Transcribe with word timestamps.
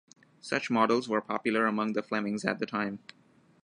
Such 0.39 0.71
models 0.71 1.07
were 1.07 1.21
popular 1.21 1.67
among 1.67 1.93
the 1.93 2.01
Flemings 2.01 2.43
at 2.43 2.57
the 2.57 2.65
time. 2.65 2.97